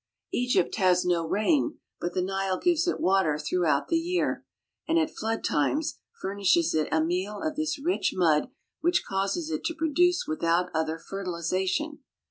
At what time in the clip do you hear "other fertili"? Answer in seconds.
10.73-11.41